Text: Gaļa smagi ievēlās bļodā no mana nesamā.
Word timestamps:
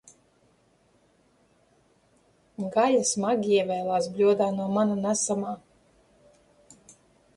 Gaļa 2.77 3.03
smagi 3.11 3.53
ievēlās 3.61 4.09
bļodā 4.17 4.49
no 4.59 4.71
mana 4.79 4.97
nesamā. 5.07 5.57